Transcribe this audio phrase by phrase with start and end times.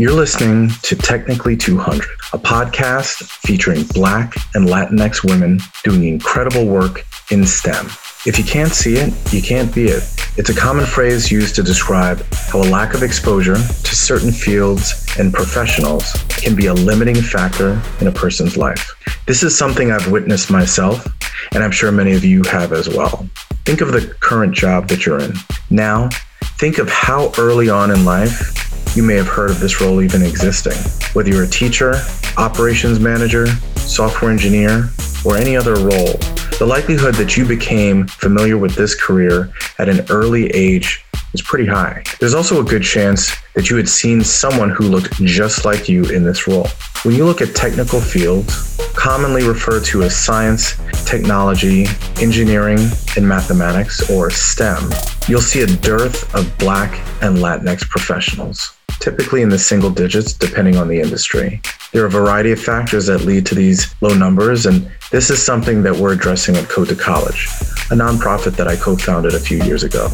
[0.00, 7.04] You're listening to Technically 200, a podcast featuring Black and Latinx women doing incredible work
[7.30, 7.84] in STEM.
[8.24, 10.02] If you can't see it, you can't be it.
[10.38, 15.06] It's a common phrase used to describe how a lack of exposure to certain fields
[15.18, 18.94] and professionals can be a limiting factor in a person's life.
[19.26, 21.06] This is something I've witnessed myself,
[21.52, 23.28] and I'm sure many of you have as well.
[23.66, 25.34] Think of the current job that you're in.
[25.68, 26.08] Now,
[26.56, 28.59] think of how early on in life
[28.94, 30.76] you may have heard of this role even existing.
[31.12, 31.94] Whether you're a teacher,
[32.36, 34.90] operations manager, software engineer,
[35.24, 36.14] or any other role,
[36.58, 41.66] the likelihood that you became familiar with this career at an early age is pretty
[41.66, 42.02] high.
[42.18, 46.04] There's also a good chance that you had seen someone who looked just like you
[46.06, 46.66] in this role.
[47.02, 50.76] When you look at technical fields, commonly referred to as science,
[51.06, 51.86] technology,
[52.20, 52.78] engineering,
[53.16, 54.90] and mathematics, or STEM,
[55.28, 60.76] you'll see a dearth of Black and Latinx professionals, typically in the single digits depending
[60.76, 61.60] on the industry.
[61.92, 65.42] There are a variety of factors that lead to these low numbers, and this is
[65.42, 67.46] something that we're addressing at Code to College,
[67.90, 70.08] a nonprofit that I co founded a few years ago.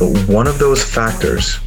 [0.00, 1.60] But one of those factors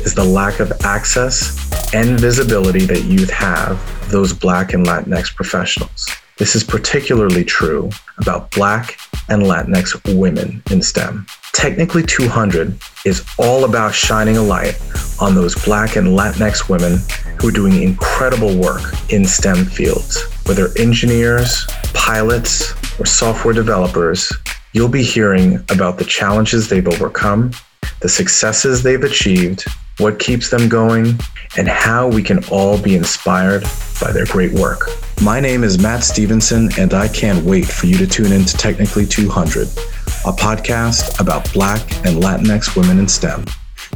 [0.00, 1.58] is the lack of access
[1.92, 3.78] and visibility that youth have
[4.10, 6.08] those Black and Latinx professionals.
[6.38, 11.26] This is particularly true about Black and Latinx women in STEM.
[11.52, 14.80] Technically 200 is all about shining a light
[15.22, 16.98] on those Black and Latinx women
[17.40, 20.20] who are doing incredible work in STEM fields.
[20.46, 24.32] Whether engineers, pilots, or software developers,
[24.72, 27.52] you'll be hearing about the challenges they've overcome,
[28.00, 29.64] the successes they've achieved,
[29.98, 31.16] what keeps them going,
[31.56, 33.62] and how we can all be inspired
[34.00, 34.88] by their great work.
[35.22, 38.56] My name is Matt Stevenson, and I can't wait for you to tune in to
[38.56, 43.44] Technically 200, a podcast about Black and Latinx women in STEM.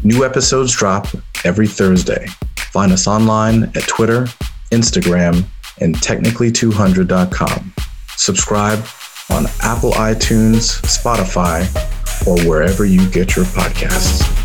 [0.05, 1.07] New episodes drop
[1.45, 2.27] every Thursday.
[2.71, 4.27] Find us online at Twitter,
[4.71, 5.45] Instagram,
[5.81, 7.73] and technically200.com.
[8.17, 8.85] Subscribe
[9.31, 11.67] on Apple iTunes, Spotify,
[12.27, 14.36] or wherever you get your podcasts.